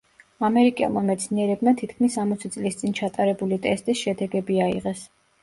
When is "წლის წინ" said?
2.57-2.97